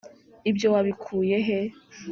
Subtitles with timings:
[0.49, 1.59] ibyo wabikuye he?